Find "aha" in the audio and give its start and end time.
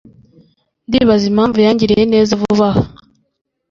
2.71-2.83